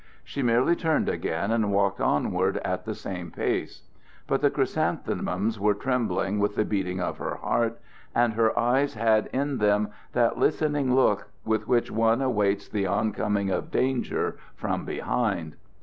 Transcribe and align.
She 0.23 0.41
merely 0.41 0.75
turned 0.75 1.07
again 1.07 1.51
and 1.51 1.71
walked 1.71 2.01
onward 2.01 2.57
at 2.65 2.85
the 2.85 2.95
same 2.95 3.29
pace. 3.29 3.83
But 4.25 4.41
the 4.41 4.49
chrysanthemums 4.49 5.59
were 5.59 5.75
trembling 5.75 6.39
with 6.39 6.55
the 6.55 6.65
beating 6.65 6.99
of 6.99 7.19
her 7.19 7.35
heart, 7.35 7.79
and 8.15 8.33
her 8.33 8.57
eyes 8.57 8.95
had 8.95 9.27
in 9.27 9.59
them 9.59 9.89
that 10.13 10.39
listening 10.39 10.95
look 10.95 11.27
with 11.45 11.67
which 11.67 11.91
one 11.91 12.19
awaits 12.23 12.67
the 12.67 12.87
oncoming 12.87 13.51
of 13.51 13.69
danger 13.69 14.37
from 14.55 14.85
behind. 14.85 15.55